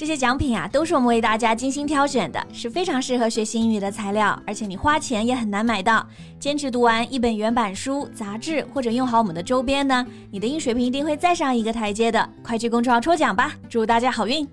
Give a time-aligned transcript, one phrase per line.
[0.00, 6.06] 这些奖品啊，都是我们为大家精心挑选的，是非常适合学习英语的材料，而且你花钱也很难买到。
[6.38, 12.26] 坚持读完一本原版书、杂志，或者用好我们的周边呢，你的英语水平一定会再上一个台阶的。
[12.42, 14.48] 快去公众号抽奖吧，祝大家好运！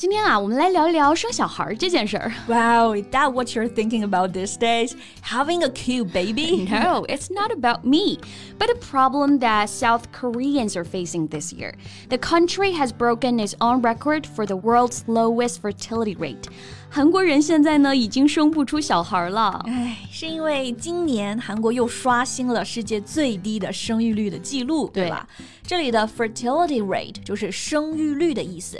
[0.00, 2.30] 今天啊，我们来聊一聊生小孩这件事儿。
[2.48, 4.92] Wow, is that what you're thinking about these days?
[5.22, 6.68] Having a cute baby?
[6.68, 8.18] No, it's not about me,
[8.58, 11.72] but a problem that South Koreans are facing this year.
[12.10, 16.44] The country has broken its own record for the world's lowest fertility rate.
[16.88, 25.26] 韩国人现在呢已经生不出小孩了，哎，是因为今年韩国又刷新了世界最低的生育率的记录，对吧？
[25.71, 28.77] 这里的 fertility rate 就是生育率的意思。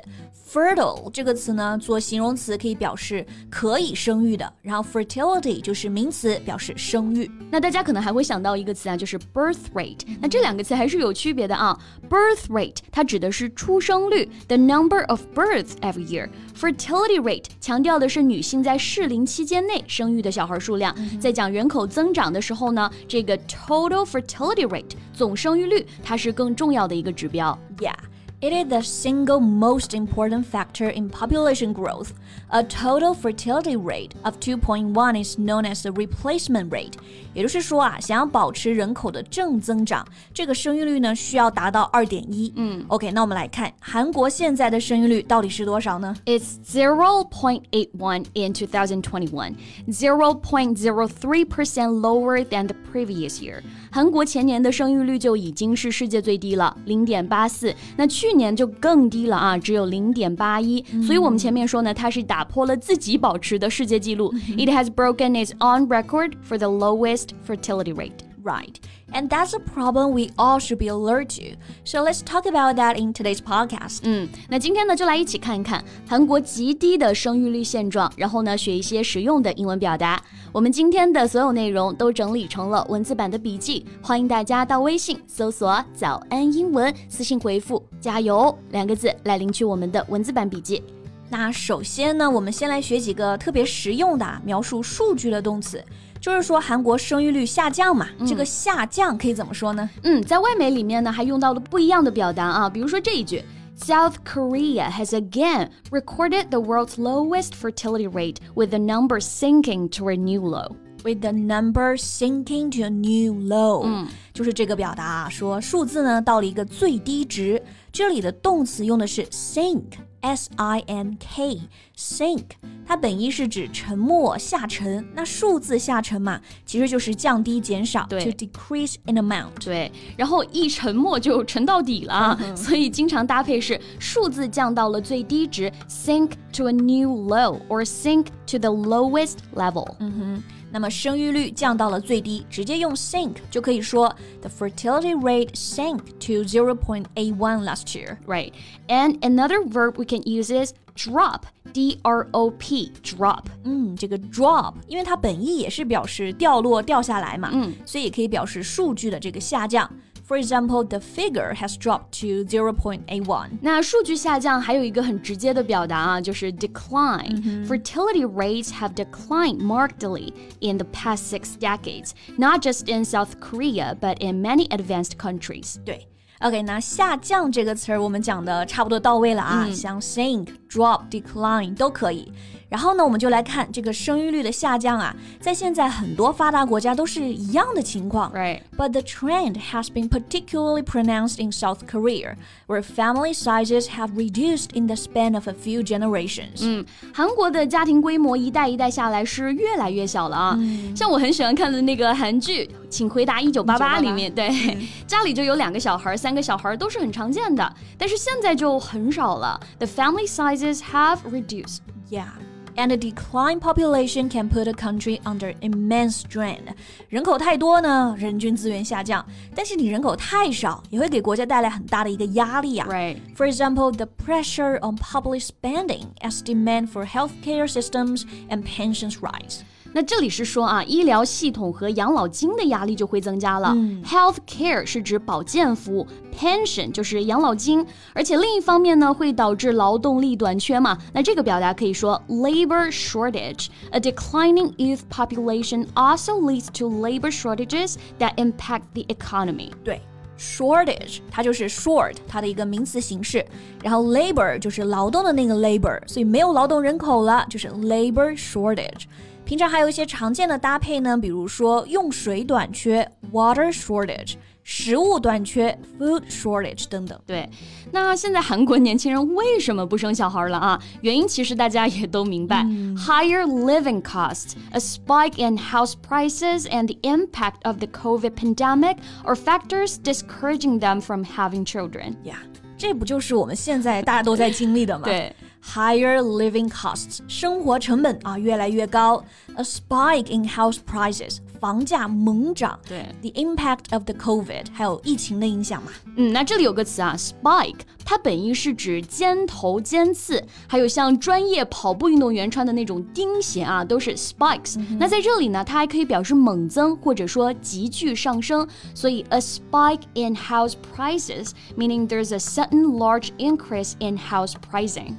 [0.51, 7.31] fertile 这个词呢，做形容词可以表示可以生育的，然后 fertility 就是名词，表示生育。
[7.49, 10.01] 那大家可能还会想到一个词啊，就是 birth rate。
[10.19, 11.79] 那这两个词还是有区别的啊。
[12.09, 16.27] birth rate 它指的是出生率，the number of births every year。
[16.53, 20.93] fertility rate 强调的是女性在适龄期间内生育的小孩数量。
[21.21, 27.57] 在讲人口增长的时候呢，这个 total fertility rate 总生育率它是更重要的一个指标。
[27.81, 27.95] 呀
[28.40, 32.10] It is the single most important factor in population growth.
[32.50, 36.92] A total fertility rate of 2.1 is known as the replacement rate.
[37.32, 42.52] 也就是说啊，想要保持人口的正增长，这个生育率呢需要达到二点一。
[42.56, 46.14] 嗯，OK，那我们来看韩国现在的生育率到底是多少呢？
[46.26, 49.54] It's zero point eight one in 2021,
[49.90, 53.62] zero point zero three percent lower than the previous year.
[53.90, 57.74] 韩国前年的生育率就已经是世界最低了，零点八四。
[57.96, 60.84] 那去 年就更低了啊，只有零点八一。
[61.04, 64.32] 所以我们前面说呢，它是打破了自己保持的世界纪录。
[64.56, 68.12] It has broken its own record for the lowest fertility rate.
[68.43, 68.77] Right.
[69.13, 71.57] And that's a problem we all should be alert to.
[71.83, 73.99] So let's talk about that in today's podcast.
[74.03, 80.19] 嗯，那今天呢，就来一起看一看韩国极低的生育率现状，然后呢，学一些实用的英文表达。
[80.51, 90.81] 我们今天的所有内容都整理成了文字版的笔记，欢迎大家到微信搜索“早安英文”，私信回复“加油”两个字来领取我们的文字版笔记。
[91.29, 95.81] 那首先呢，我们先来学几个特别实用的描述数据的动词。
[96.20, 99.88] 就是说韩国生育率下降嘛，这个下降可以怎么说呢？
[100.02, 103.42] 嗯，在外媒里面呢还用到了不一样的表达啊，比如说这一句：
[103.78, 110.16] South Korea has again recorded the world's lowest fertility rate, with the number sinking to a
[110.16, 110.74] new low.
[111.04, 117.62] With the number sinking to a new low，嗯，就是这个表达啊，说数字呢到了一个最低值。
[117.92, 122.42] 这里的动词用的是 sink，s i n k，sink。
[122.84, 129.64] 它本意是指沉没、下沉，那数字下沉嘛，其实就是降低、减少对，to decrease in amount。
[129.64, 139.94] 对，然后一沉没就沉到底了，所以经常搭配是数字降到了最低值，sink to a new low or sink to the lowest level。
[140.00, 140.42] 嗯哼。
[140.71, 148.17] 那么生育率降到了最低，直接用 sink 就可以说 the fertility rate sank to 0.81 last year.
[148.25, 148.53] Right.
[148.87, 151.41] And another verb we can use is drop.
[151.73, 159.89] D R O P drop，嗯，这个 drop，因为它本意也是表示掉落、掉下来嘛，嗯，所以也可以表示数据的这个下降。
[160.30, 163.50] For example, the figure has dropped to 0.81.
[163.60, 167.64] 那数据下降还有一个很直接的表达啊，就是 decline.
[167.68, 173.96] Fertility rates have declined markedly in the past six decades, not just in South Korea,
[174.00, 175.76] but in many advanced countries.
[175.84, 176.08] 对。
[176.40, 182.32] OK，那下降这个词儿我们讲的差不多到位了啊，像 sink、 drop、decline 都可以。
[182.68, 188.32] 然后呢，我们就来看这个生育率的下降啊，在现在很多发达国家都是一样的情况。
[188.32, 188.62] Right.
[188.76, 192.34] But the trend has been particularly pronounced in South Korea,
[192.66, 196.58] where family sizes have reduced in the span of a few generations.
[196.62, 200.56] 嗯，韩国的家庭规模一代一代下来是越来越小了啊。
[200.58, 209.60] 嗯、像我很喜欢看的那个韩剧《请回答一九八八》里面，对，嗯、家里就有两个小孩、三个小孩都是很常见的，但是现在就很少了。
[209.78, 210.26] The family
[210.60, 211.80] sizes have reduced.
[212.10, 212.28] Yeah.
[212.76, 216.74] and a declined population can put a country under immense strain.
[217.08, 219.24] 人口太多呢，人均资源下降；
[219.54, 222.86] 但是你人口太少，也会给国家带来很大的一个压力啊。
[222.88, 223.18] Right.
[223.36, 229.60] For example, the pressure on public spending as demand for healthcare systems and pensions rise.
[229.92, 233.74] 那这里是说啊，医疗系统和养老金的压力就会增加了。
[234.04, 236.06] Health care 是指保健服务，
[236.38, 240.98] pension 就是养老金，而且另一方面呢，会导致劳动力短缺嘛。
[241.14, 249.70] 那这个表达可以说 labor shortage。A declining youth population also leads to labor shortages that impact the economy。
[249.82, 250.02] 对。
[250.38, 253.42] shortage，它就是 short 它的一个名词形式，
[253.82, 259.04] 然后 labor 就是劳动的那个 labor，所以没有劳动人口了，就是 labor shortage。
[259.44, 264.34] 平常还有一些常见的搭配呢，比如说用水短缺 water shortage。
[264.68, 267.16] 食物短缺 （food shortage） 等等。
[267.24, 267.48] 对，
[267.92, 270.82] 那现在韩国年轻人为什么不生小孩了啊？
[271.02, 279.36] 原因其实大家也都明白、嗯、：higher living costs, a spike in house prices, and the impact of the COVID pandemic are
[279.36, 282.16] factors discouraging them from having children.
[282.24, 282.38] Yeah，
[282.76, 285.04] 这不就是我们现在大家都在经历的吗？
[285.04, 285.32] 对。
[285.62, 289.22] higher living costs 生活成本啊越来越高，
[289.56, 295.90] a spike in house prices 房价猛涨，对，the impact of the COVID 还有疫情的影响嘛。
[296.16, 304.78] 嗯，那这里有个词啊，spike，它本意是指尖头、尖刺，还有像专业跑步运动员穿的那种钉鞋啊，都是 spikes。
[304.98, 315.14] 那在这里呢，它还可以表示猛增或者说急剧上升，所以 a spike in house prices meaning there's a sudden large increase in house pricing.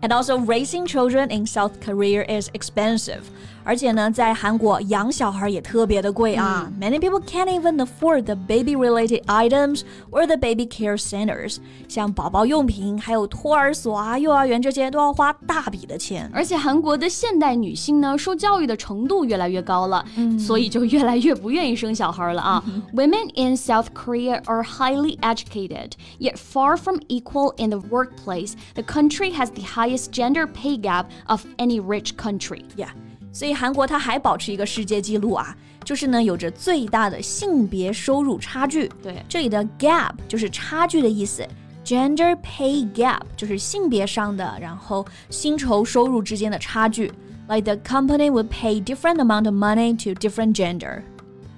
[0.00, 3.22] And also, raising children in South Korea is expensive.
[3.66, 6.70] 而且呢，在韩国养小孩也特别的贵啊。
[6.70, 11.56] 嗯、Many people can't even afford the baby-related items or the baby care centers，
[11.88, 16.30] 像宝宝用品、还有托儿所啊、幼儿园这些都要花大笔的钱。
[16.34, 22.62] 而且韩国的现代女性呢，受教育的程度越来越高了，嗯、所以就越来越不愿意生小孩了啊。
[22.66, 28.52] 嗯、Women in South Korea are highly educated, yet far from equal in the workplace.
[28.74, 32.64] The country has the highest gender pay gap of any rich country.
[32.76, 32.90] Yeah.
[33.32, 38.88] 所以韩国它还保持一个世界纪录啊，就是呢有着最大的性别收入差距。
[39.02, 41.44] 对，这里的 gap 就是差距的意思，
[41.84, 47.10] gender pay gap 就是性别上的，然后薪酬收入之间的差距。
[47.48, 51.02] Like the company would pay different amount of money to different gender.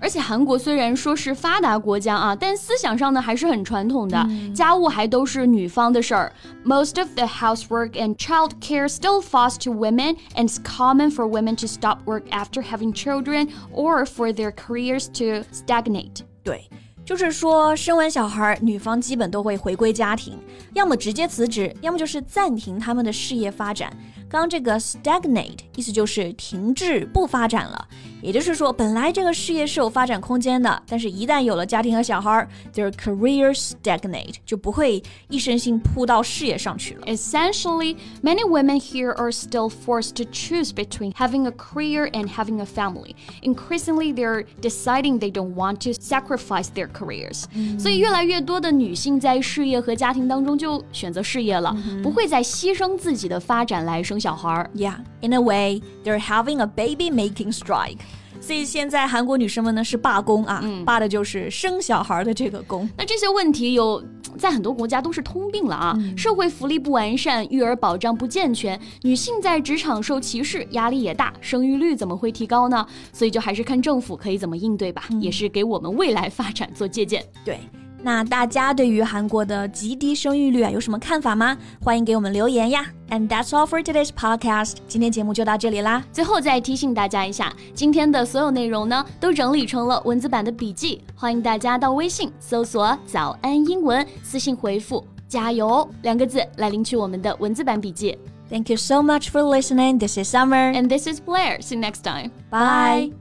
[0.02, 6.34] 而且韩国虽然说是发达国家啊，但思想上呢还是很传统的，嗯、家务还都是女方的事儿。
[6.66, 11.56] Most of the housework and child care still falls to women, and it's common for women
[11.58, 16.24] to stop work after having children or for their careers to stagnate.
[16.44, 16.68] 对。
[17.04, 20.38] 就是说，生完小孩，女方基本都会回归家庭，
[20.74, 23.92] 要么直接辞职，要么就是暂停他们的事业发展。
[24.30, 27.88] 刚刚这个 stagnate 意思就是停滞不发展了，
[28.23, 37.07] 也就是说，本来这个事业是有发展空间的，但是一旦有了家庭和小孩，their career stagnate 就不会一身心扑到事业上去了。
[37.07, 42.65] Essentially, many women here are still forced to choose between having a career and having a
[42.65, 43.15] family.
[43.43, 47.45] Increasingly, they're deciding they don't want to sacrifice their careers.
[47.79, 54.19] 所以越来越多的女性在事业和家庭当中就选择事业了，不会再牺牲自己的发展来生。
[54.19, 57.99] 小孩 Yeah, in a way, they're having a baby making strike.
[58.42, 62.90] 所以现在韩国女生们呢是罢工啊，嗯、罢的就是生小孩的这个工。
[62.98, 64.04] 那这些问题有
[64.38, 72.86] 在很多国家都是通病了啊，嗯、社会福利不完善，育儿保障不健全，女性在职场受歧视，压力也大，生育率怎么会提高呢？
[73.14, 77.24] 所以就还是看政府可以怎么应对吧，嗯、也是给我们未来发展做借鉴。
[77.46, 77.60] 对。
[78.04, 81.58] 那大家对于韩国的极低生育率啊有什么看法吗？
[81.84, 84.78] 欢迎给我们留言呀！And that's all for today's podcast。
[84.88, 86.04] 今天节目就到这里啦。
[86.12, 98.18] 最后再提醒大家一下，今天的所有内容呢都整理成了文字版的笔记，欢迎大家到微信搜索“早安英文”，私信回复“加油”两个字来领取我们的文字版笔记。
[98.50, 100.00] Thank you so much for listening.
[100.00, 101.62] This is Summer and this is Blair.
[101.62, 102.32] See you next time.
[102.50, 103.21] Bye.